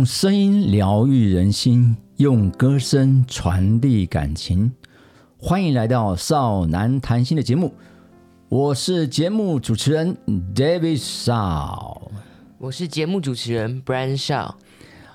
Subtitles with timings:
[0.00, 4.72] 用声音疗愈人心，用歌声传递感情。
[5.36, 7.74] 欢迎来到少男谈心的节目，
[8.48, 10.16] 我是节目主持人
[10.54, 12.00] David Shaw，
[12.56, 14.50] 我是节目主持人 Brian Shaw。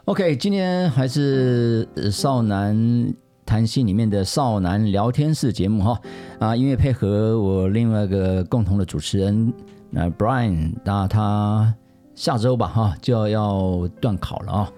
[0.06, 3.12] OK，今天还是少男
[3.44, 6.00] 谈心里面的少男聊天室节目哈
[6.38, 9.52] 啊，因为配合我另外一个共同的主持人
[9.90, 11.74] 那 Brian，那他。
[12.16, 14.74] 下周吧，哈就要要断考了啊，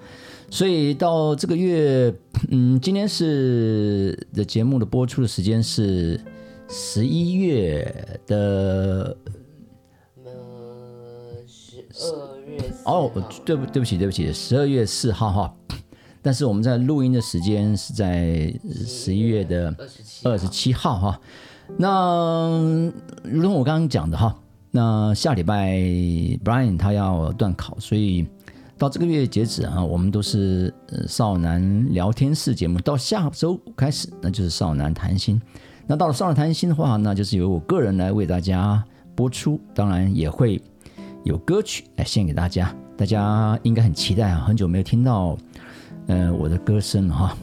[0.50, 2.12] 所以到这个月，
[2.50, 6.20] 嗯，今天是的节目的播出的时间是
[6.68, 9.16] 十一月的，
[10.26, 10.32] 呃，
[11.46, 13.12] 十二月哦，
[13.46, 15.55] 对不对不起对不起，十二月四号哈，
[16.24, 18.52] 但是我们在录音的时间是在
[18.85, 19.74] 十一月的
[20.24, 21.21] 二十七号哈，
[21.77, 22.91] 那
[23.24, 24.35] 如同我刚刚讲的哈。
[24.71, 25.73] 那下礼拜
[26.43, 28.27] Brian 他要断考，所以
[28.77, 30.74] 到这个月截止啊，我们都是
[31.07, 32.79] 少男聊天室节目。
[32.79, 35.41] 到下周开始，那就是少男谈心。
[35.87, 38.84] 那到了少男谈心的话，那就是由我个人来为大家
[39.15, 40.62] 播出，当然也会
[41.24, 42.76] 有歌曲来献给大家。
[42.98, 45.37] 大家应该很期待啊，很久没有听到
[46.07, 47.37] 呃我的歌声了哈。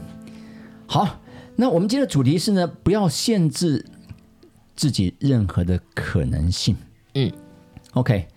[0.85, 1.19] 好，
[1.55, 3.83] 那我们今天的主题是呢，不要限制
[4.75, 6.75] 自己任何的可能性。
[7.17, 7.31] 嗯
[7.93, 8.27] ，OK，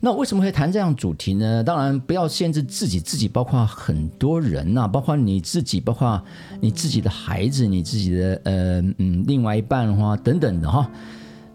[0.00, 1.62] 那为什么会谈这样主题呢？
[1.62, 6.22] 当然不要限制自己，自己包括很多人呐，包括你自己，包括
[6.58, 10.90] 你自己的孩子，你自己的呃嗯另外一半的话等等的哈。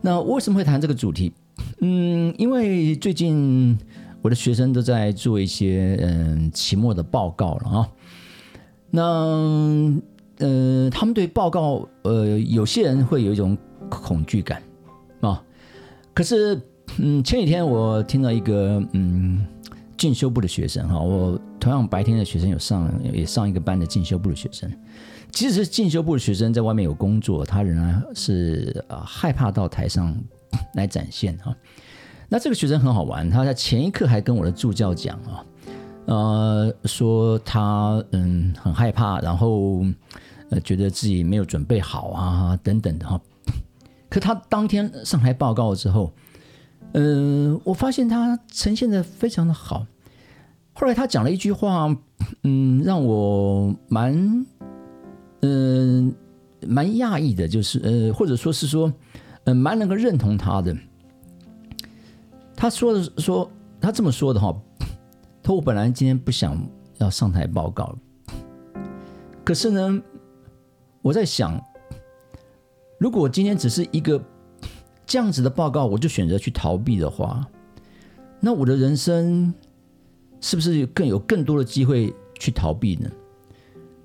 [0.02, 1.34] 那为什么会谈这个主题？
[1.82, 3.76] 嗯，因为最近
[4.22, 7.90] 我的学生都在做一些嗯期末的报告了啊。
[8.92, 9.02] 那
[10.38, 13.58] 呃，他们对报告呃，有些人会有一种
[13.90, 14.62] 恐惧感
[15.22, 15.44] 啊。
[16.14, 16.60] 可是，
[16.98, 19.46] 嗯，前几天我听到一个嗯
[19.98, 24.70] 进修部的学生哈，我同样白天的学生有上也上一个班的进修部的学生，
[25.32, 30.16] 即使是进修部的学生在外面有工作，他仍然是呃害怕到台上
[30.74, 31.56] 来展现哈。
[32.28, 35.46] 那这个学生很好玩，他在前一刻还跟我的助教讲啊，
[36.06, 39.84] 呃，说他嗯很害怕，然后
[40.50, 43.20] 呃觉得自己没有准备好啊等等的哈。
[44.10, 46.12] 可他当天上台报告之后，
[46.94, 49.86] 嗯，我发现他呈现的非常的好。
[50.74, 51.96] 后来他讲了一句话，
[52.44, 54.46] 嗯，让我蛮，
[55.42, 56.14] 嗯，
[56.66, 58.92] 蛮讶异的，就是呃，或者说是说，
[59.44, 60.76] 嗯，蛮能够认同他的。
[62.56, 63.50] 他说的说，
[63.80, 64.56] 他这么说的哈，
[65.44, 66.58] 他我本来今天不想
[66.98, 67.98] 要上台报告，
[69.44, 70.02] 可是呢，
[71.02, 71.60] 我在想。
[72.98, 74.22] 如果今天只是一个
[75.10, 77.44] 这样子的报告，我就选择去逃避的话，
[78.40, 79.52] 那我的人生
[80.40, 83.10] 是不是更有更多的机会去逃避呢？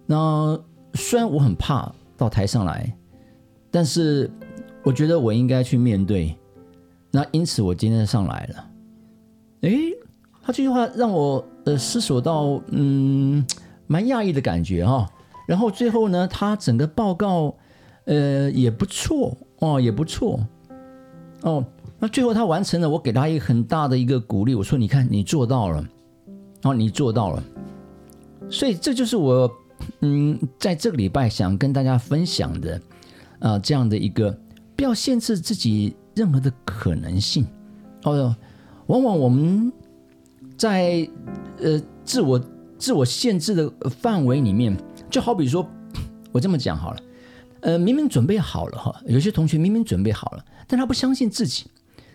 [0.06, 0.58] 那
[0.94, 2.90] 虽然我很怕到台上来，
[3.70, 4.30] 但是
[4.82, 6.34] 我觉得我应该去面对。
[7.10, 8.70] 那因此我今天上来了。
[9.60, 9.92] 诶，
[10.42, 13.46] 他这句话让我呃思索到嗯
[13.86, 15.06] 蛮讶异的感觉哈。
[15.46, 17.54] 然后最后呢，他整个报告。
[18.06, 20.38] 呃，也不错哦，也不错
[21.44, 21.64] 哦。
[22.00, 24.54] 那最后他完成了，我给他一个很大的一个鼓励。
[24.54, 25.82] 我说：“你看，你做到了，
[26.64, 27.42] 哦，你做到了。”
[28.50, 29.50] 所以这就是我
[30.00, 32.80] 嗯，在这个礼拜想跟大家分享的
[33.38, 34.36] 啊，这样的一个
[34.76, 37.46] 不要限制自己任何的可能性
[38.02, 38.36] 哦。
[38.86, 39.72] 往往我们
[40.58, 41.08] 在
[41.58, 42.38] 呃自我
[42.76, 44.76] 自我限制的范围里面，
[45.08, 45.66] 就好比说，
[46.32, 47.00] 我这么讲好了。
[47.60, 51.66] 呃，明明准备好了哈，有些同学明明准备好了，但他不相信自己，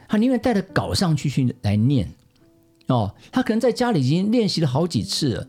[0.07, 2.11] 他宁愿带着稿上去去来念，
[2.87, 5.47] 哦，他可能在家里已经练习了好几次了，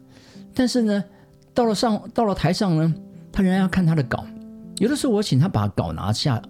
[0.54, 1.04] 但是呢，
[1.54, 2.94] 到了上到了台上呢，
[3.32, 4.26] 他仍然要看他的稿。
[4.78, 6.41] 有的时候我请他把稿拿下，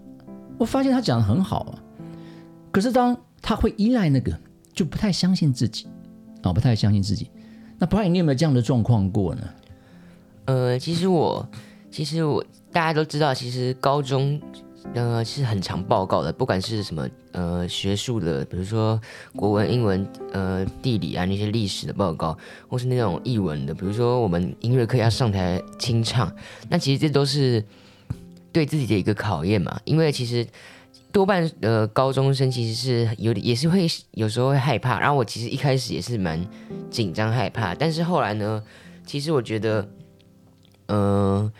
[0.59, 1.83] 我发现他讲的很好啊，
[2.71, 4.39] 可是当他会依赖那个，
[4.73, 5.87] 就不太相信自己，
[6.43, 7.31] 啊，不太相信自己。
[7.79, 9.43] 那不然你有没有这样的状况过呢？
[10.47, 11.49] 呃，其实我，
[11.91, 12.45] 其实我。
[12.73, 14.41] 大家都知道，其实高中
[14.95, 19.01] 呃是很常报告的，不管是什么呃学术的，比如说
[19.37, 22.37] 国文、英文、呃地理啊那些历史的报告，
[22.69, 26.35] 或是那种译文的，比如说我们音乐课要上台清唱，
[26.69, 27.65] 那其实这都是
[28.53, 29.81] 对自己的一个考验嘛。
[29.85, 30.47] 因为其实
[31.13, 36.45] 多半呃高中生其实是有也是会有时候会害怕，然后我其实一开始也是蛮
[36.91, 38.63] 紧张害怕，但是后来呢，
[39.05, 39.89] 其实我觉得
[40.87, 41.53] 嗯。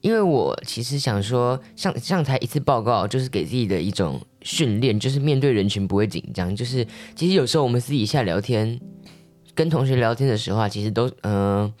[0.00, 6.54] 因为我其实想说，上上台一次报告就是给自己的一种训练，就是面对人群不会紧张。
[6.54, 8.80] 就是其实有时候我们私底下聊天，
[9.54, 11.72] 跟同学聊天的时候啊，其实都嗯、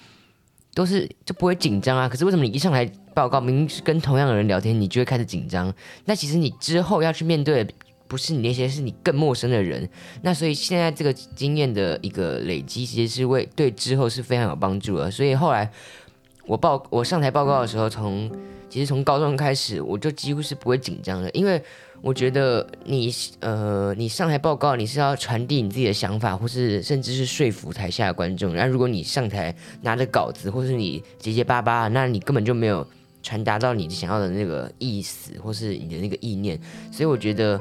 [0.74, 2.08] 都是就不会紧张啊。
[2.08, 5.72] 可是为什么你一上来报告，明明是跟同样的人聊天，你就会开始紧张？
[6.04, 7.72] 那其实你之后要去面对的
[8.08, 9.88] 不是你那些，是你更陌生的人。
[10.22, 15.10] 那所以现在这个经验的一个累积，其实是为对之后是非常有帮助的。
[15.10, 15.70] 所以后来
[16.46, 18.30] 我报我上台报告的时候，从
[18.68, 21.60] 其实从高中开始，我就几乎是不会紧张的，因为
[22.02, 28.52] 我觉得你呃，你上台报告，你是要传递你自己的想法，或是甚至是说服台下的观众。
[28.54, 32.86] 然后如果你上台拿着稿子，或是你结结巴巴，那你根本就没有
[33.22, 36.60] 传达到你想要的那个意思，或是你的那个意念。
[36.92, 37.60] 所以我觉得，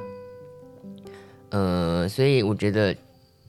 [1.49, 2.95] 呃，所以我觉得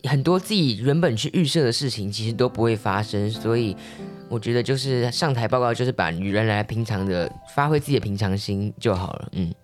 [0.05, 3.31] 很多自己原本去预设的事情，其实都不会发生。
[3.31, 3.77] 所以
[4.29, 9.29] 我觉得就是上台报告，就是把女人来平常的发挥自己的平常心就好了。
[9.33, 9.55] 嗯。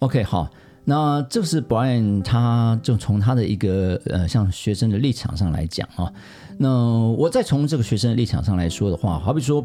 [0.00, 0.50] OK，好，
[0.84, 6.12] 那这是 Brian，他就从他的一个呃，像学生的立场上来讲啊，
[6.58, 9.64] 那我再从这个学生的立场上来说的话，好比说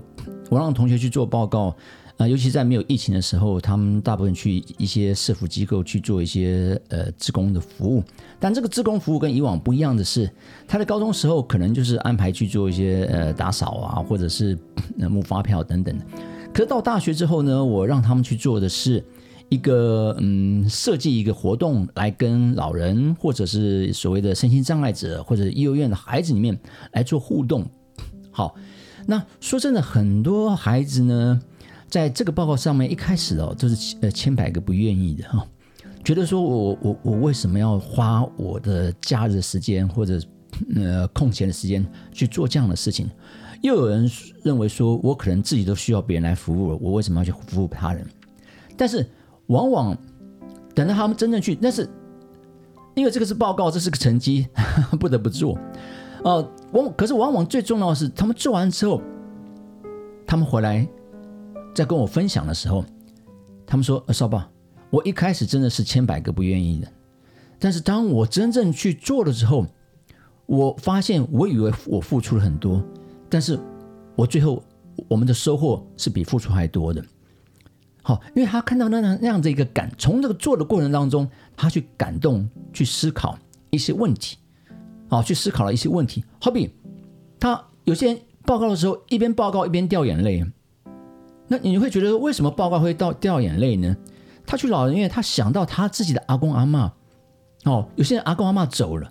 [0.49, 1.75] 我让同学去做报告，
[2.18, 8.04] 啊、尤其在没有疫情的时候，他们大部分去一些社福机构去做一些呃志工的服务，
[8.40, 10.30] 但这个志工服务跟以往不一样的是，
[10.68, 14.58] 他在高中时候可能就是安排去做一些呃打扫啊，或者是
[15.00, 16.06] 呃募发票等等的，
[16.54, 19.04] 可是到大学之后呢，我让他们去做的是。
[19.50, 26.60] 一个嗯，设计一个活动来跟老人或者是所谓的身心障碍者或者幼儿园的孩子里面
[26.92, 27.66] 来做互动。
[28.30, 28.56] 好，
[29.06, 31.40] 那说真的，很多孩子呢，
[31.89, 35.45] 在这个报告上面一开始哦，都是呃千百个不愿意的哈、
[36.04, 40.19] 觉得说我我我为什么要花我的假日时间或者
[40.75, 43.10] 呃空闲的时间去做这样的事情？
[43.62, 44.10] 又有人
[44.44, 48.06] 认为说我可能自己都需要别人来服务了，我为什么要去服务他人？
[48.78, 49.06] 但是
[49.48, 49.98] 往往
[50.75, 51.90] 等到他们真正去，但是
[52.95, 54.48] 因为这个是报告，这是个成绩，
[55.00, 55.57] 不得不做。
[56.24, 59.01] 哦、往可是往往最重要的是，他们做完之后，
[60.25, 60.88] 他们回来
[61.77, 62.83] 在跟我分享的时候，
[63.63, 64.50] 他们说：“呃，少爸，
[64.89, 66.91] 我一开始真的是千百个不愿意的，
[67.59, 69.63] 但是当我真正去做了之后，
[70.47, 72.83] 我发现我以为我付出了很多，
[73.29, 73.59] 但是
[74.15, 74.63] 我最后
[75.07, 77.06] 我们的收获是比付出还多的。”
[78.01, 83.38] 好，因为他看到那样那样的一个感，从这个做的过程当中，他去感动，去思考
[83.69, 84.35] 一些问题，
[85.09, 86.25] 好，去思考了一些问题。
[86.41, 86.73] 好比
[87.39, 90.44] 他有些人报告的时候，一边报告一边掉眼泪，
[91.47, 93.95] 那你会觉得为什么报告会到掉眼泪呢？
[94.45, 96.91] 他去老人院，他想到他自己的阿公阿嬷，
[97.65, 99.09] 哦，有些人阿公阿嬷走了，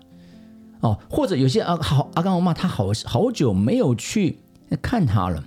[0.81, 4.39] 哦，或者有些阿好阿公阿嬷他好好久没有去
[4.81, 5.43] 看他了，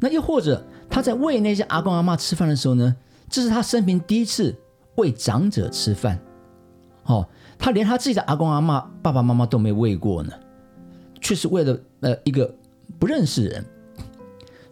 [0.00, 0.64] 那又或者。
[0.88, 2.94] 他在喂那些阿公阿妈吃饭的时候呢，
[3.28, 4.54] 这是他生平第一次
[4.94, 6.16] 喂长者吃饭。
[7.06, 7.28] 哦，
[7.58, 10.32] 他连他自己的阿公阿妈、爸爸妈妈都没喂过呢，
[11.20, 12.48] 却是为了呃一个
[13.00, 13.64] 不认识人。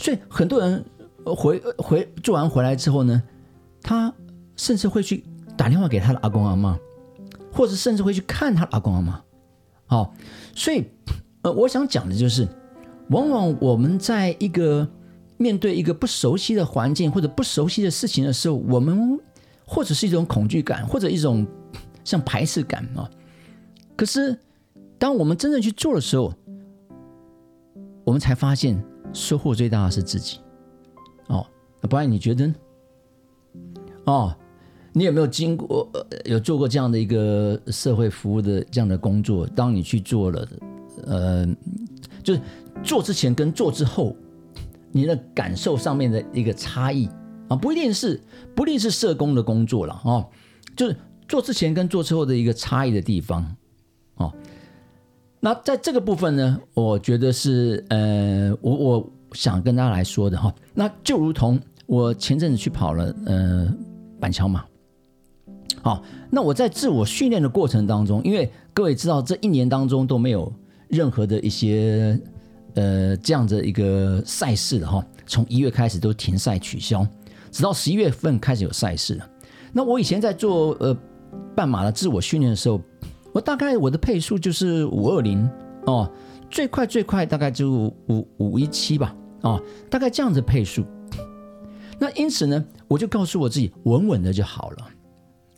[0.04, 0.84] 所以很多人
[1.24, 3.22] 回回做完回来之后呢，
[3.80, 4.12] 他
[4.54, 5.24] 甚至会去
[5.56, 6.78] 打电话给他的阿公阿妈，
[7.50, 9.22] 或者甚至会去看他的阿公阿妈。
[9.86, 10.14] 好，
[10.54, 10.84] 所以
[11.40, 12.46] 呃，我想讲的就是，
[13.08, 14.86] 往往我们在一个
[15.38, 19.18] 面对一个不熟悉的环境或者不熟悉的事情的时候，我们
[19.64, 21.46] 或者是一种恐惧感，或者一种
[22.04, 23.08] 像排斥感啊。
[23.96, 24.38] 可是，
[24.98, 26.34] 当我们真正去做的时候，
[28.04, 28.84] 我们才发现
[29.14, 30.40] 收获最大的是自己。
[31.28, 31.46] 哦，
[31.80, 32.54] 那不然你觉得呢？
[34.04, 34.36] 哦，
[34.92, 39.46] 你有没有经过、呃、有做过这样的一个社会服务的这样的工作？
[39.46, 40.48] 当你去做了，
[41.06, 41.46] 呃，
[42.22, 42.40] 就是
[42.82, 44.14] 做之前跟做之后。
[44.96, 47.08] 你的感受上面的一个差异
[47.48, 48.22] 啊，不一定是
[48.54, 50.24] 不一定是社工的工作了哦，
[50.76, 53.44] 就是做之前跟做之后的一个差异的地方。
[55.44, 63.68] 那在这个部分呢，我觉得是呃，我我想跟大家来说的哈、那就如同我前阵子去跑了呃
[64.18, 64.64] 板桥马，
[65.82, 70.50] 好、那我在自我训练的过程当中，因为各位知道这一年当中都没有
[70.88, 72.18] 任何的一些。
[72.76, 77.06] 呃，这样的一个赛事的哈，从一月开始都停赛取消，
[77.52, 79.28] 直到十一月份开始有赛事了。
[79.72, 80.96] 那我以前在做呃
[81.54, 82.80] 半马的自我训练的时候，
[83.34, 85.50] 我大概我的配速就是五二零
[85.86, 86.08] 哦，
[86.48, 89.12] 最快最快大概就五五一七吧，
[89.42, 89.60] 哦，
[89.90, 90.84] 大概这样子配速。
[91.98, 94.88] 那因此呢，我就告诉我自己，稳稳的就好了。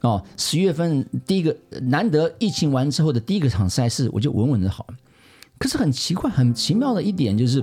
[0.00, 4.86] 哦，十月份第一个难得疫情完之后的第一个场赛事，我就稳稳的好。
[5.58, 7.62] 可是很奇怪、很奇妙的一点就是，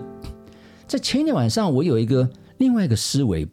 [0.88, 3.48] 在前一天晚上，我有一个另外一个思维，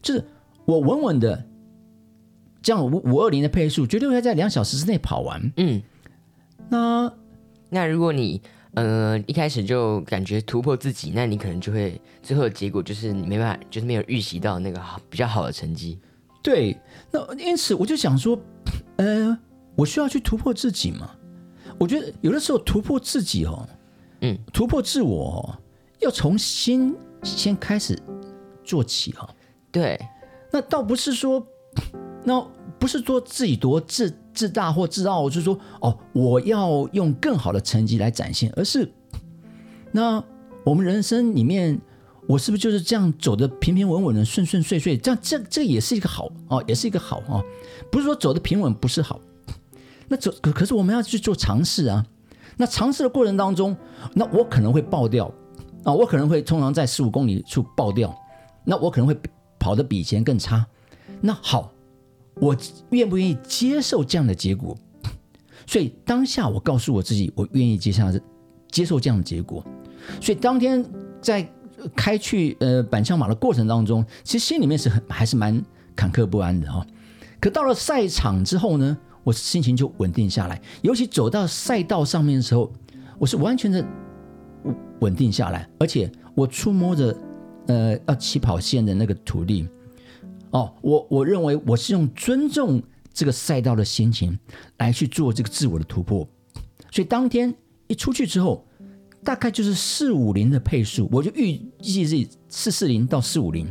[0.00, 0.24] 就是
[0.64, 1.44] 我稳稳的
[2.62, 5.52] 这样五五二零的配速，绝对会在两小时之内跑完。
[5.56, 5.82] 嗯，
[6.68, 7.12] 那
[7.68, 8.40] 那如果你
[8.74, 15.98] 呃，一开始就感觉突破自己，那你可能就会最后的结果就是你没办法，就是没有预习到那个好比较好的成绩。
[16.42, 16.78] 对，
[17.10, 18.38] 那因此我就想说，
[18.96, 19.36] 呃，
[19.74, 21.10] 我需要去突破自己嘛？
[21.78, 23.68] 我觉得有的时候突破自己哦，
[24.20, 25.58] 嗯，突破自我哦
[25.98, 27.98] 要从心先开始
[28.64, 29.28] 做起哈、
[29.72, 29.98] 对，
[30.52, 31.46] 那倒不是说，
[32.24, 32.46] 那
[32.78, 38.90] 不是说自己多自自大或自傲，就是说哦，我要用更好的成绩来展现，而是
[39.92, 40.22] 那
[40.64, 41.80] 我们人生里面，
[42.26, 44.96] 我是不是就是这样走的平平稳稳的、顺顺遂遂？
[44.96, 47.42] 这样这这也是一个好哦，也是一个好哦，
[47.90, 49.18] 不是说走的平稳不是好，
[50.08, 52.04] 那走可可是我们要去做尝试啊。
[52.56, 53.74] 那尝试的过程当中，
[54.12, 55.32] 那我可能会爆掉
[55.82, 58.14] 啊，我可能会通常在十五公里处爆掉，
[58.64, 59.18] 那我可能会
[59.58, 60.66] 跑得比以前更差。
[61.22, 61.72] 那好，
[62.34, 62.56] 我
[62.90, 64.76] 愿不愿意接受这样的结果？
[65.66, 68.12] 所以当下我告诉我自己，我愿意接下
[68.70, 69.64] 接受这样的结果。
[70.20, 70.84] 所以当天
[71.20, 71.48] 在
[71.94, 75.62] 开去呃板桥马的过程当中，其实心里面是很还是蛮
[75.94, 76.84] 坎坷不安的哈、
[77.40, 82.72] 可到了赛场之后呢，我心情就稳定下来，尤其走到赛道上面的时候，
[83.18, 83.84] 我是完全的
[85.00, 87.16] 稳定下来，而且我触摸着
[87.66, 89.68] 呃要起跑线的那个土地，
[90.50, 94.38] 哦，我我认为我是用尊重这个赛道的心情
[94.78, 96.28] 来去做这个自我的突破，
[96.90, 97.54] 所以当天
[97.86, 98.66] 一出去之后，
[99.22, 103.66] 大概就是四五零的配速，我就预计是四四零到四五零。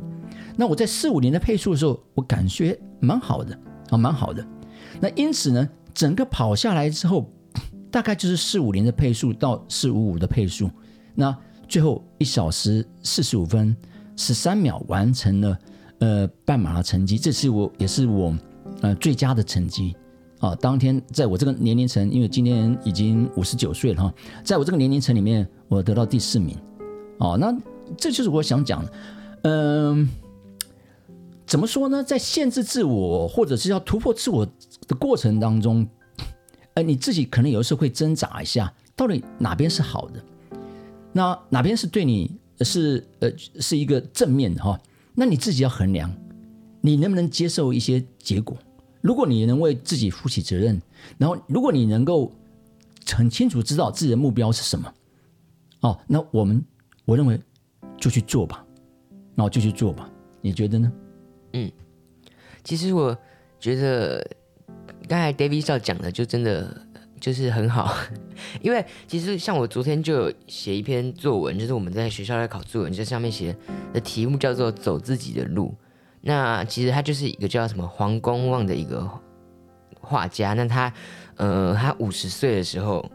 [0.55, 3.57] 那我在四五零的配速的时候，我感觉蛮好的
[3.89, 4.45] 啊，蛮好的。
[4.99, 7.31] 那因此呢，整个跑下来之后，
[7.89, 10.69] 大概就是四五零的配速到四五五的配速。
[11.15, 11.35] 那
[11.67, 13.75] 最后一小时四十五分
[14.15, 15.57] 十三秒完成了
[15.99, 18.35] 呃半马的成绩，这是我也是我
[18.81, 19.95] 呃最佳的成绩
[20.39, 20.55] 啊。
[20.55, 24.13] 当天在我这个年龄层，因为今年已经五十九岁了哈，
[24.43, 26.57] 在我这个年龄层里面，我得到第四名
[27.19, 27.37] 哦。
[27.39, 27.55] 那
[27.97, 28.91] 这就是我想讲的，
[29.43, 30.09] 嗯、
[31.45, 32.03] 怎么说呢？
[32.03, 34.45] 在限制自我或者是要突破自我
[34.87, 35.87] 的过程当中，
[36.75, 40.23] 呃，你自己可能有时候会挣扎一下，到底哪边是好的，
[41.11, 44.79] 那哪边是对你是呃是一个正面的哈、
[45.19, 46.09] 那你自己要衡量，
[46.79, 48.57] 你能不能接受一些结果？
[49.01, 50.81] 如果你能为自己负起责任，
[51.17, 52.31] 然后如果你能够
[53.05, 54.93] 很清楚知道自己的目标是什么，
[55.81, 56.63] 哦，那我们
[57.03, 57.37] 我认为
[57.97, 58.65] 就去做吧，
[59.35, 60.09] 那我就去做吧，
[60.39, 60.89] 你觉得呢？
[61.51, 61.69] 嗯
[62.63, 63.17] 其实我
[63.59, 64.25] 觉得
[65.05, 66.81] 刚才 David 少讲的就真的
[67.19, 67.95] 就是很好，
[68.61, 73.55] 因为其实像我昨天就有写一篇作文，就是我们在学校在考作文，就上面写
[73.93, 75.75] 的题目叫做“走自己的路”。
[76.21, 79.09] 那其实他就是一个叫什么黄公望的一个
[79.99, 80.91] 画家，那他
[81.35, 83.05] 呃他五十岁的时候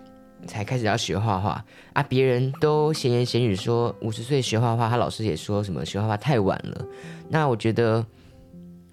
[0.46, 6.86] 才开始要学画画啊，别人都闲言闲语说五十岁学画画，他老师也说什么学画画太晚了。
[7.28, 8.04] 那我觉得。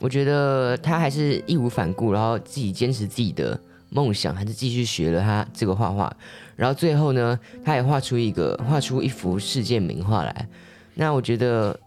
[0.04, 6.12] 我觉得他还是义无反顾，然后自己坚持自己的梦想，还是继续学了他这个画画，
[6.56, 10.48] 然后最后呢，他也画出一个画出一幅世界名画来。
[10.96, 11.80] 那我觉得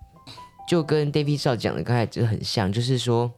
[0.69, 3.31] 就跟 David 少讲的刚才就很像，就是说，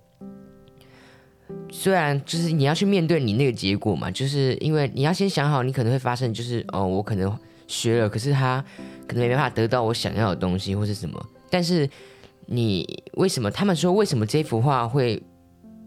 [1.70, 7.34] 虽然就是你要去面对你那个结果嘛，就是因为你要先想好，你可能会发生，就是哦，我可能
[7.66, 8.62] 学了，可是他
[9.06, 11.88] 可能没办法得到我想要的东西或是什么，但是。
[12.48, 13.50] 你为什么？
[13.50, 15.20] 他们说为什么这幅画会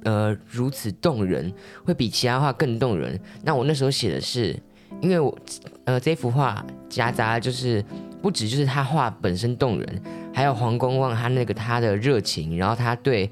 [0.03, 1.53] 呃如此动人，
[1.83, 3.19] 会比其他画更动人？
[3.43, 4.55] 那我那时候写的是，
[5.01, 5.37] 因为我
[5.85, 7.83] 呃这幅画夹杂就是
[8.21, 10.01] 不止就是他画本身动人，
[10.33, 13.29] 还有黄公望他那个他的热情，然后他对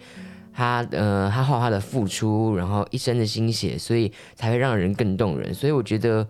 [0.54, 5.54] 他呃他画画的付出，然后一生的心血，所以才会让人更动人。
[5.54, 6.28] 所以我觉得。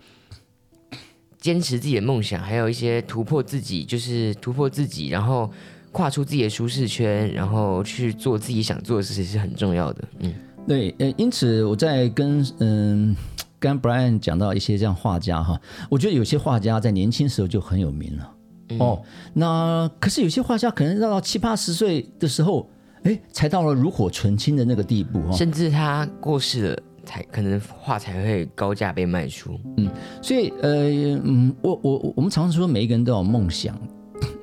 [1.40, 5.50] 坚持自己的梦想，还有一些突破自己，就是突破自己，然后
[5.98, 10.04] 跨出自己的舒适圈，然后去做自己想做的事情是很重要的。
[10.20, 10.32] 嗯，
[10.68, 13.16] 对，呃，因此我在跟嗯
[13.58, 18.32] 跟 Brian 讲到一些这样画家哈，我觉得有些画家在年轻时候就很有名了、
[18.78, 19.02] 哦。
[19.34, 22.70] 那可是有些画家可能到七八十岁的时候，
[23.02, 25.36] 哎，才到了炉火纯青的那个地步哈、哦。
[25.36, 29.60] 甚至他过世了，才可能画才会高价被卖出。
[29.78, 29.90] 嗯
[30.22, 30.92] 所以呃
[31.24, 33.76] 嗯，我我我们常常说每一个人都有梦想，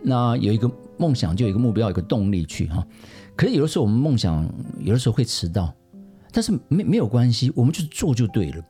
[0.03, 2.87] 那有一个梦想就有一个目标，有一个动力去哈。
[3.37, 4.49] 可是有的时候我们梦想
[4.81, 5.75] 有的时候会迟到，
[6.31, 8.65] 但是没没有关系，我们就做就对了。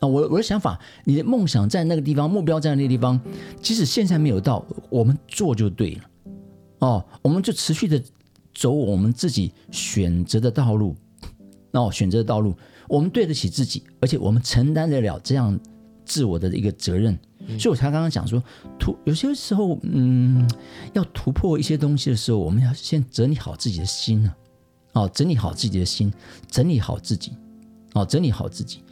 [0.00, 3.20] 啊，我我的想法，你的梦想在那个地方，目标在那个地方，
[3.60, 6.00] 即使现在没有到，我们做就对了。
[6.80, 8.02] 哦，我们就持续的
[8.52, 10.96] 走我们自己选择的道路，
[11.70, 12.56] 哦，选择的道路，
[12.88, 15.56] 我们对得起自己，而且我们承担得了这样
[16.04, 17.16] 自我的一个责任。
[17.58, 18.42] 所以我才刚刚讲说，
[18.78, 20.48] 突有些时候，嗯，
[20.92, 24.34] 要突破一些东西的时候，我们要先整理好自己的心呢、
[24.92, 26.12] 哦，整理好自己的心，
[26.48, 27.32] 整理好自己，
[27.94, 28.82] 哦，整理好自己。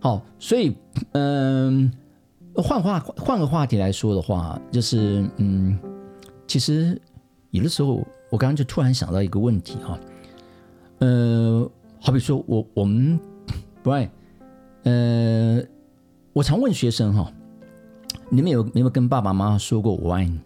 [0.00, 0.74] 好，所以，
[1.12, 1.92] 嗯，
[2.54, 5.78] 换话换个话题来说的话，就是，嗯，
[6.46, 7.00] 其实
[7.50, 10.00] 有的时候，我刚刚就突然想到一个问题哈、
[11.00, 13.20] 呃，好比说我我们
[13.84, 14.08] Brian，
[14.84, 15.62] 呃，
[16.32, 17.30] 我常问学生哈、
[18.32, 20.40] 你们有有没有跟爸爸妈妈说过我爱你？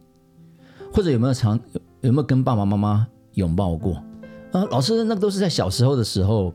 [0.91, 3.95] 或者有没有常有有没有跟爸爸妈妈拥抱过？
[4.53, 6.51] 啊，老师，那个都是在小时候的时候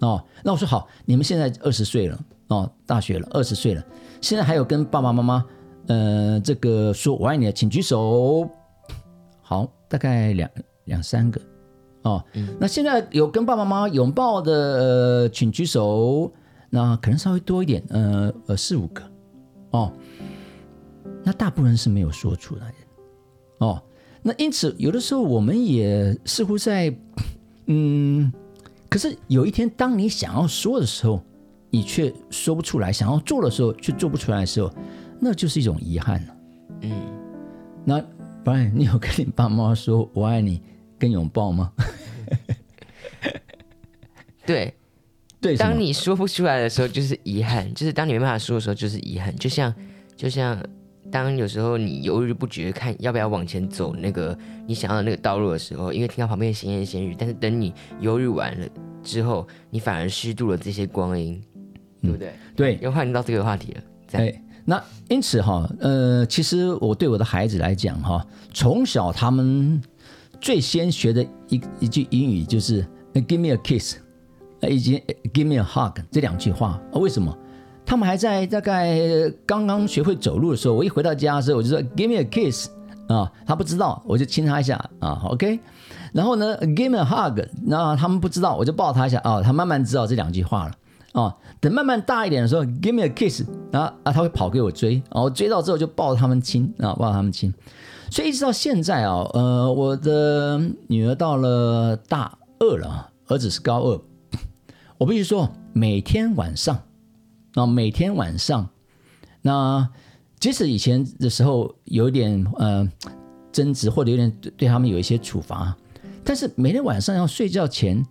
[0.00, 0.20] 哦。
[0.42, 2.18] 那我说好，你们现在二十岁了
[2.48, 3.84] 哦，大学了，二十岁了，
[4.20, 5.44] 现在还有跟爸爸妈妈
[5.86, 8.48] 呃这个说我爱你的，请举手。
[9.42, 10.50] 好，大概两
[10.86, 11.40] 两三个
[12.02, 12.24] 哦。
[12.58, 16.32] 那现在有跟爸爸妈妈拥抱的，呃、请举手。
[16.68, 19.02] 那可能稍微多一点，呃呃四五个
[19.70, 19.92] 哦。
[21.26, 23.82] 那大部分人是没有说出来的哦。
[24.22, 26.96] 那因此，有的时候我们也似乎在，
[27.66, 28.32] 嗯，
[28.88, 31.20] 可是有一天，当你想要说的时候，
[31.68, 34.72] 你却说不出来；想要做的时候，却做不出来的时候，
[35.20, 36.36] 那就是一种遗憾了。
[36.82, 36.92] 嗯，
[37.84, 38.00] 那
[38.44, 40.62] Brian，你有跟你爸妈说我爱你
[40.96, 41.72] 跟拥抱吗？
[44.46, 44.72] 对，
[45.40, 49.34] 对，当你说不出来的时候，就是遗憾；就是当你没办法说的时候，就是遗憾。
[49.36, 49.74] 就像，
[50.16, 50.60] 就像
[51.10, 54.36] 当有时候你犹豫不决，看要不要往前走那个
[54.66, 58.66] 你想要的那个道路的时候，因为听到旁边闲言闲语，但是等你犹豫完了
[59.02, 61.40] 之后，你反而虚度了这些光阴，
[62.02, 62.32] 对不对？
[62.54, 69.80] 对，又换到这个话题了，这样哎，那因此哈，呃，其实我对我的孩子来讲哈，从小他们
[70.40, 73.96] 最先学的一一句英语就是呃 “give me a kiss”，
[74.60, 76.80] 呃以及 “give me a hug” 这两句话。
[76.92, 77.36] 啊为什么？
[77.86, 78.98] 他们还在大概
[79.46, 82.68] 刚刚学会走路的时候，我一回到家的时候，我就说 “give me a kiss”
[83.08, 85.60] 啊，他不知道，我就亲他一下啊，OK。
[86.12, 90.72] 然后呢，“give me a hug”，那他们不知道，我就抱他一下啊，他慢慢知道这两句话了。
[91.12, 97.54] 哦，等慢慢大一点的时候，give me a kiss，然后啊，他会跑给我追，然后追到之后就抱他们亲啊，抱他们亲，
[98.10, 104.00] 所以一直到现在啊，呃，我的女儿到了大二了，儿子是高二，
[104.98, 106.78] 我必须说，每天晚上
[107.56, 108.68] 那，每天晚上，
[109.40, 109.88] 那
[110.38, 112.86] 即使以前的时候有点呃
[113.50, 115.74] 争执，或者有点对他们有一些处罚，
[116.22, 118.04] 但是每天晚上要睡觉前，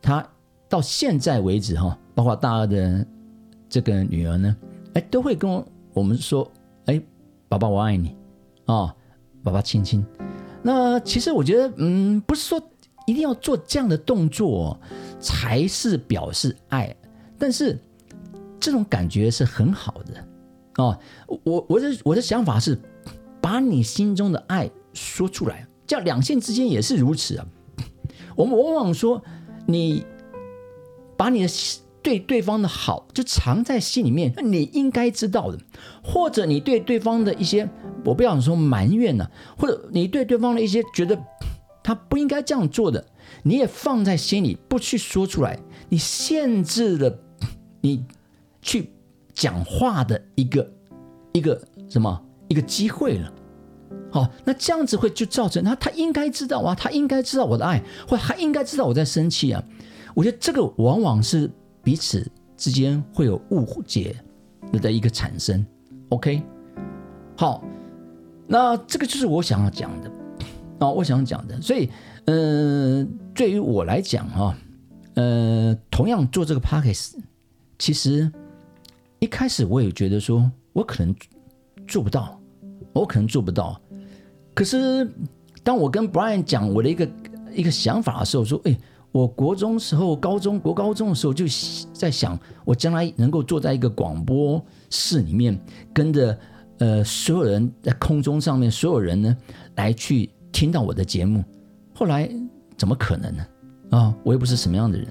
[0.00, 0.24] 他
[0.68, 3.04] 到现在为止哈，包括大二的
[3.68, 4.56] 这个女儿呢，
[4.94, 6.48] 哎，都会跟我们说，
[6.84, 7.02] 哎，
[7.48, 8.14] 爸爸我爱你，
[8.66, 8.94] 啊、
[9.42, 10.06] 爸爸亲亲。
[10.62, 12.62] 那其实我觉得，嗯，不是说
[13.04, 14.78] 一定要做这样的动作
[15.18, 16.94] 才是表示爱，
[17.36, 17.76] 但是
[18.66, 20.98] 这种感觉是很好的哦。
[21.44, 22.76] 我我的我的想法是，
[23.40, 27.46] 把你心中的爱说出来，叫两性之间也是如此啊。
[28.34, 29.22] 我们往往说
[29.66, 30.04] 你
[31.16, 31.48] 把你的
[32.02, 35.60] 对对方的好就藏在心里面，你应该知道的，
[36.02, 37.70] 或者你对对方的一些，
[38.04, 41.16] 我不要说埋怨呢、或者你对对方的一些觉得
[41.84, 43.06] 他不应该这样做的，
[43.44, 45.56] 你也放在心里不去说出来，
[45.88, 47.16] 你限制了
[47.80, 48.04] 你
[48.66, 48.90] 去
[49.32, 50.68] 讲话的一个
[51.32, 51.56] 一个
[51.88, 53.32] 什么一个机会了。
[54.10, 59.62] 好，那这样子会就造成他他应该知道啊，他应该知道我的爱，或他应该知道我在生气啊。
[60.14, 61.48] 我觉得这个往往是
[61.82, 64.16] 彼此之间会有误解
[64.72, 65.64] 的一个产生。
[66.08, 66.42] OK，
[67.36, 67.62] 好，
[68.48, 70.10] 那这个就是我想要讲的
[70.80, 71.60] 啊，我想讲的。
[71.60, 71.88] 所以，
[72.24, 74.56] 呃，对于我来讲哈、
[75.14, 77.22] 呃，同样做这个 p o c k e
[77.78, 78.32] 其实
[79.18, 81.14] 一开始我也觉得说我可能
[81.86, 82.38] 做不到，
[82.92, 83.80] 我可能做不到。
[84.54, 85.10] 可是
[85.62, 87.08] 当我跟 Brian 讲我的一个
[87.52, 88.76] 一个想法的时候，说，哎，
[89.12, 91.44] 我国中时候、高中、国高中的时候就
[91.92, 95.58] 在想，我将来能够坐在一个广播室里面，
[95.92, 96.38] 跟着
[96.78, 99.36] 呃所有人在空中上面，所有人呢
[99.76, 101.42] 来去听到我的节目。
[101.94, 102.30] 后来
[102.76, 103.46] 怎么可能呢？
[103.90, 105.08] 啊，我又不是什么样的人。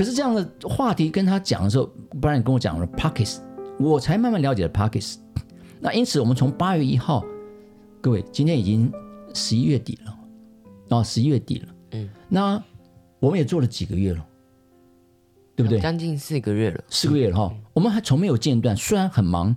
[0.00, 1.86] 可是这样的话题跟他讲的时候
[2.22, 3.36] ，Brian 跟我讲了 Pockets，
[3.78, 5.16] 我才慢慢了解了 Pockets。
[5.78, 7.22] 那因此，我们从八月一号，
[8.00, 8.90] 各位，今天已经
[9.34, 10.16] 十一月底了，
[10.88, 12.64] 哦，十一月底了，嗯，那
[13.18, 14.24] 我们也做了几个月了，
[15.54, 15.78] 对不对？
[15.78, 19.54] 将近四个月了，四个月了哈，我们还从没有间断，虽然很忙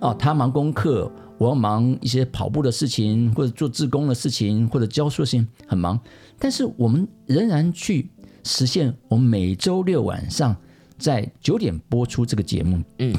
[0.00, 5.98] 哦，他忙功课，我要忙一些跑步的事情，或者做志工的事情，或者教书的事情，很忙，
[6.38, 8.10] 但是我们仍然去
[8.46, 10.56] 实现我们每周六晚上
[10.96, 13.12] 在九点播出这个节目，嗯，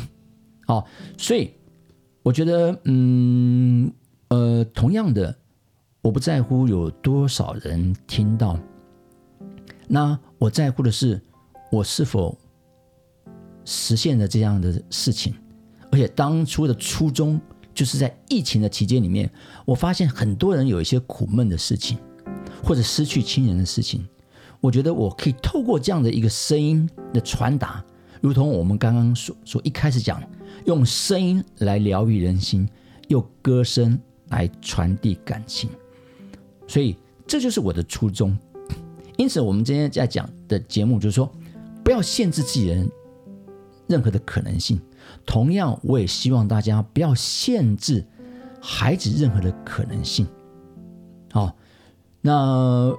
[0.65, 0.87] 好，
[1.17, 1.51] 所以
[2.23, 3.91] 我觉得，嗯，
[4.29, 5.35] 呃，同样的，
[6.01, 8.57] 我不在乎有多少人听到，
[9.85, 11.21] 那我在乎的是
[11.71, 12.37] 我是否
[13.65, 15.35] 实现了这样的事情，
[15.91, 17.39] 而且当初的初衷
[17.75, 19.29] 就是在疫情的期间里面，
[19.65, 21.97] 我发现很多人有一些苦闷的事情，
[22.63, 24.07] 或者失去亲人的事情，
[24.59, 27.83] 我觉得我可以透过这样的一个声音的传达，
[28.21, 30.21] 如同我们刚刚所所一开始讲。
[30.65, 32.67] 用声音来疗愈人心，
[33.07, 35.69] 用歌声来传递感情，
[36.67, 38.37] 所以这就是我的初衷。
[39.15, 41.31] 因此，我们今天在讲的节目就是说，
[41.85, 42.89] 不要限制自己人
[43.87, 44.77] 任何的可能性。
[45.25, 48.05] 同样，我也希望大家不要限制
[48.59, 50.27] 孩子任何的可能性。
[51.31, 51.55] 好，
[52.19, 52.93] 那，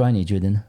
[0.00, 0.62] 不然你觉得呢？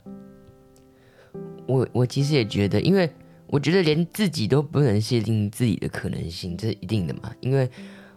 [1.65, 3.09] 我我其实也觉得，因为。
[3.47, 7.29] 我觉得连自己都不能限定自己的可能性，这是一定的嘛？
[7.41, 7.69] 因为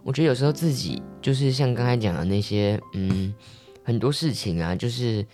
[0.04, 3.34] 我觉得有时候自己就是像刚才讲的那些，嗯，
[3.82, 5.26] 很多事情啊，就是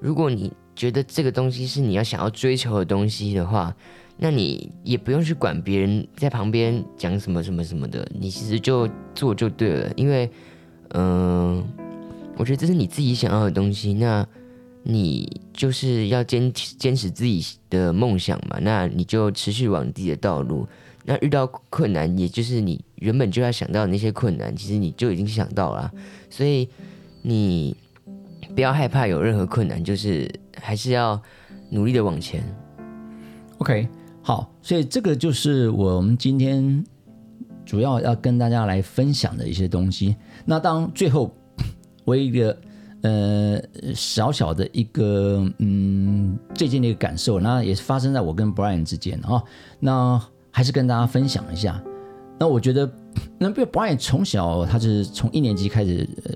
[0.00, 3.76] 如果你觉得这个东西是你要想要追求的东西的话，
[4.16, 9.92] 那你也不用去管别人在旁边讲什么什么什么的，你其实就做就对了。
[9.96, 10.30] 因为，
[10.94, 11.62] 嗯，
[12.38, 14.26] 我觉得这是你自己想要的东西，那。
[14.84, 20.66] 你就是要坚坚持自己的梦想嘛，那你就持续往自己的道路。
[21.04, 25.88] 那遇到困难，也就是你原本就要想到的那些困难，其实你就已经想到了。
[26.28, 26.68] 所以
[27.22, 27.76] 你
[28.54, 31.20] 不要害怕有任何困难，就是还是要
[31.70, 32.42] 努力的往前。
[33.58, 33.86] OK，
[34.20, 36.84] 好，所以这个就是我们今天
[37.64, 40.16] 主要要跟大家来分享的一些东西。
[40.44, 41.32] 那当最后
[42.04, 42.56] 我一个。
[43.02, 43.60] 呃，
[43.94, 49.42] 小小的一个嗯，最近的一个感受，那也是发生在我跟 Brian 之间啊。
[49.80, 51.82] 那还是跟大家分享一下。
[52.38, 52.90] 那我觉得，
[53.38, 56.32] 那比如 Brian 从小他是从一年级开始呃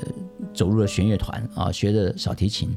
[0.52, 2.76] 走入了弦乐团啊，学的小提琴。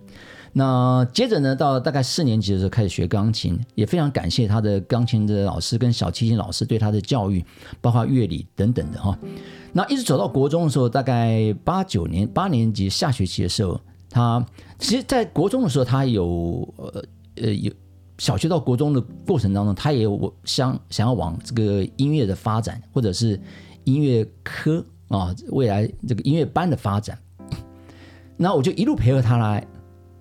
[0.53, 7.45] 那接着呢，到大概四年级的时候开始学钢琴，也非常感谢他的钢琴的老师跟小提琴老师对他的教育，
[7.81, 9.17] 包括乐理等等的哈。
[9.71, 14.43] 那一直走到国中的时候，大概八九年八年级下学期的时候，他
[14.79, 17.03] 其实，在国中的时候，他有呃
[17.35, 17.71] 呃有
[18.17, 23.39] 小学到国中的过程当中，他也有我想想要往这个音乐的发展，或者是
[23.83, 27.17] 音乐科啊未来这个音乐班的发展。
[28.35, 29.65] 那我就一路陪着他来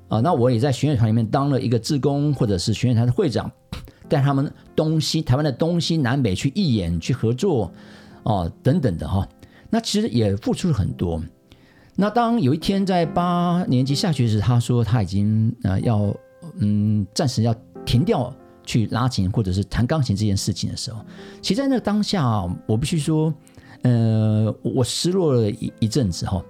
[0.09, 3.51] 啊，那我也在弦乐团里面当了一个志工，或者是弦乐团的会长，
[4.09, 7.71] 带他们东西台湾的东西南北去义演去合作
[8.23, 9.29] 哦等等的哈。
[9.71, 11.23] 那其实也付出了很多。
[11.94, 16.14] 那当有一天在八年级下学时，他说他已经呃要
[16.59, 18.33] 嗯暂时要停掉
[18.64, 21.05] 去拉琴或者是弹钢琴这件事情的时候，
[21.42, 23.35] 其实在那个当下，我必须说，
[23.83, 26.42] 呃，我失落了一一阵子哈。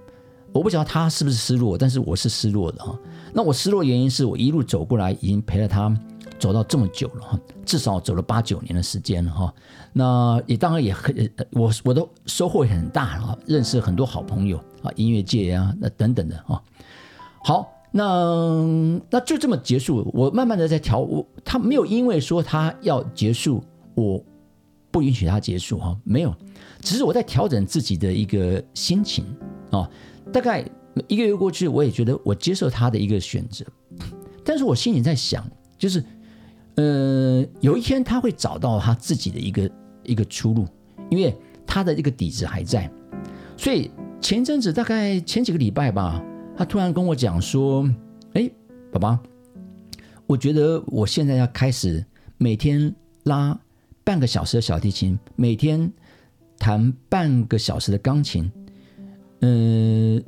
[0.51, 2.97] 我不知道他是不是失落，但是我是失落的哈。
[3.33, 5.95] 那我失落原因是我一路走过来，已经陪了他。
[6.37, 9.53] 走到这么久了哈，至少走了八九年的时间了哈。
[9.91, 11.13] 那也当然也很，
[11.51, 16.61] 我我都收获也很大了，认识很多好朋友啊，音乐界啊，那等等的啊。
[17.43, 20.09] 好，那那就这么结束。
[20.13, 23.61] 我慢慢的在调，我他没有因为说他要结束，
[23.93, 24.23] 我
[24.91, 26.33] 不允许他结束哈，没有，
[26.79, 29.25] 只是我在调整自己的一个心情
[29.71, 29.89] 啊。
[30.31, 30.63] 大概
[31.07, 33.65] 一个月过去，我也觉得我接受他的一个选择，
[34.43, 36.03] 但是我心里在想，就是。
[36.75, 39.69] 呃，有一天他会找到他自己的一个
[40.05, 40.65] 一个出路，
[41.09, 41.35] 因为
[41.67, 42.89] 他的这个底子还在。
[43.57, 46.23] 所以前阵子大概前几个礼拜吧，
[46.55, 47.85] 他突然跟我讲说
[48.31, 48.49] ：“哎，
[48.93, 49.19] 爸爸，
[50.25, 52.05] 我觉得我现在要开始
[52.37, 53.59] 每天拉
[54.05, 55.91] 半个小时的小提琴，每天
[56.57, 58.49] 弹半个小时的钢琴。
[59.41, 60.23] 嗯，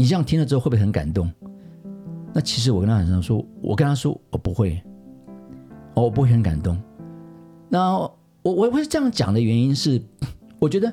[0.00, 1.30] 你这样听了之后会不会很感动？”
[2.32, 4.82] 那其实我跟他讲说，我跟他说我不会。
[5.92, 6.80] 我不会很感动。
[7.68, 8.10] 那我
[8.42, 10.00] 我会这样讲的原因是，
[10.58, 10.90] 我觉得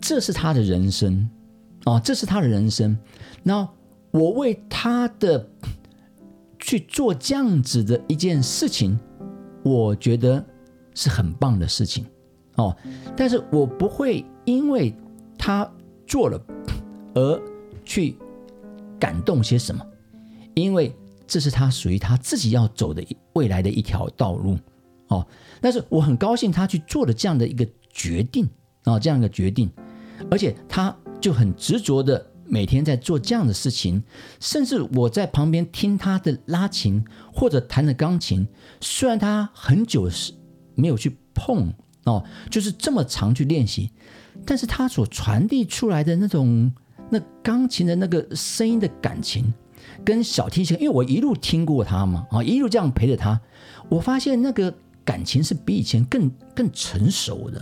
[0.00, 1.28] 这是他的人生
[1.84, 2.98] 哦，这是他的人生。
[3.44, 3.68] 那
[4.10, 5.48] 我为他的
[6.58, 8.98] 去做这样子的一件事情，
[9.62, 10.44] 我觉得
[10.96, 12.04] 是很棒的事情
[12.56, 12.76] 哦。
[13.16, 14.92] 但是我不会因为
[15.38, 15.70] 他
[16.08, 16.42] 做了
[17.14, 17.40] 而
[17.84, 18.16] 去
[19.00, 19.84] 感动些什么，
[20.54, 20.94] 因为。
[21.32, 23.00] 这是他属于他自己要走的
[23.34, 24.58] 未来的一条道路，
[25.06, 25.24] 哦，
[25.60, 28.50] 但是我很高兴他去做了这样的一个决定
[28.82, 29.70] 啊，这样一个决定，
[30.28, 34.02] 而且他就很执着的每天在做这样的事情，
[34.40, 38.44] 甚至我在旁边听他的拉琴或者弹的钢琴，
[38.80, 40.32] 虽然他很久是
[40.74, 41.72] 没有去碰
[42.06, 43.92] 哦，就是这么长去练习，
[44.44, 46.72] 但是他所传递出来的那种
[47.10, 49.52] 那钢琴的那个声音的感情，
[50.04, 53.38] 跟小提琴，因为我一路听过他嘛，啊，一路这样陪着他，
[53.88, 54.72] 我发现那个
[55.04, 57.58] 感情是比以前更更成熟的，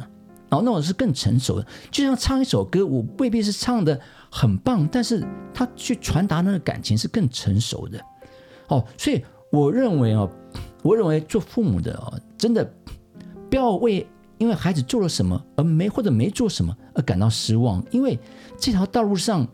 [0.49, 3.99] 然后那种是更成熟的，就像唱一首歌，我未必是唱的
[4.31, 8.01] 很棒，但是他去传达那个感情是更成熟的，
[8.69, 10.31] 哦，所以我认为哦，
[10.83, 12.71] 我认为做父母的哦，真的
[13.49, 14.07] 不要为
[14.37, 18.17] 因为孩子做了什么而没或者没做什么而感到失望，因为
[18.59, 19.47] 这条道路上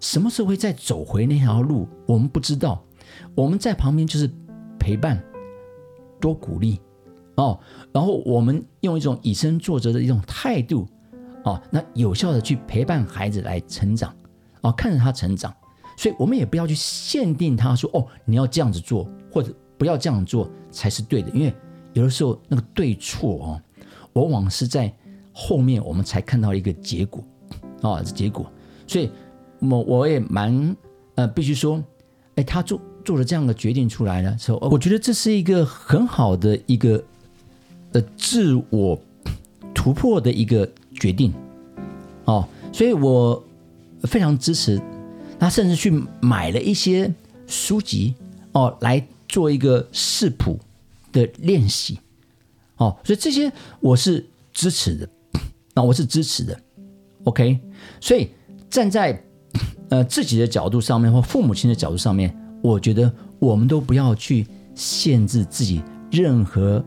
[0.00, 2.82] 什么时候会再走回那条路，我们不知道。
[3.34, 4.28] 我们在旁边就是
[4.78, 5.22] 陪伴，
[6.20, 6.80] 多鼓励
[7.36, 7.58] 哦，
[7.92, 10.86] 然后我们用一种以身作则的一种态度
[11.44, 14.14] 哦，那有效的去陪伴孩子来成长
[14.62, 15.54] 哦，看着他成长。
[15.96, 21.54] 所以我们也不要去限定他说哦，你要这样子做，或者不要这样做才是对的，因为
[21.94, 23.62] 有的时候那个对错哦。
[24.14, 24.90] 往往是在
[25.32, 27.22] 后面我们才看到一个结果，
[27.82, 28.50] 啊，结果，
[28.86, 29.10] 所以
[29.60, 30.76] 我我也蛮
[31.14, 31.82] 呃，必须说，
[32.36, 37.02] 哎，他做做了这样的决定出来了，说，我觉得这是一个很好的一个
[37.92, 39.00] 呃自我
[39.74, 41.32] 突破的一个决定，
[42.24, 43.42] 哦，所以我
[44.02, 44.80] 非常支持
[45.38, 47.12] 他，甚至去买了一些
[47.46, 48.14] 书籍
[48.52, 50.58] 哦，来做一个视谱
[51.12, 51.98] 的练习。
[52.78, 55.08] 哦，所以这些我是支持的，
[55.72, 56.60] 那我是支持的
[57.24, 57.58] ，OK。
[58.00, 58.30] 所以
[58.68, 59.22] 站在
[59.88, 66.84] 呃自己的角度上面或父母亲的角度上面，我觉得我们都不要去限制自己任何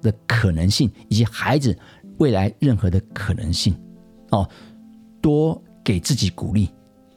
[0.00, 1.76] 的可能性，以及孩子
[2.18, 3.74] 未来任何的可能性。
[4.30, 4.48] 哦，
[5.20, 6.68] 多给自己鼓励，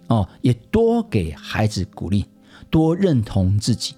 [0.08, 2.26] 哦，也多给孩子鼓励，
[2.70, 3.96] 多认同自己，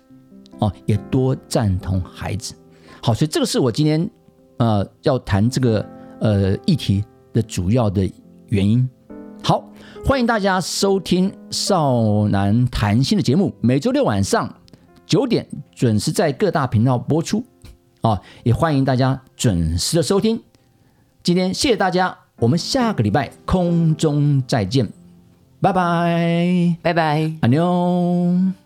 [0.60, 2.54] 哦，也多赞同孩子。
[3.02, 4.10] 好，所以这个是我今天
[4.58, 5.86] 呃要谈这个
[6.20, 8.10] 呃议题的主要的
[8.48, 8.88] 原因。
[9.46, 9.62] 好，
[10.06, 14.50] 欢迎大家收听少男谈心的节目，每周六晚上
[15.06, 17.44] 九点准时在各大频道播出。
[18.00, 20.42] 啊，也欢迎大家准时的收听。
[21.24, 24.90] 今天谢谢大家，我们下个礼拜空中再见，
[25.60, 28.63] 拜拜，拜拜，阿妞。